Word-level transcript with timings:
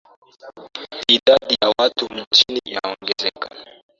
Idadi 1.07 1.53
ya 1.61 1.69
watu 1.79 2.05
nchini 2.13 2.59
imeongezeka 2.65 3.49